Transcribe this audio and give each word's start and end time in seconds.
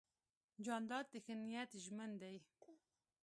جانداد 0.65 1.05
د 1.13 1.15
ښه 1.25 1.33
نیت 1.45 1.71
ژمن 1.83 2.11
دی. 2.21 2.35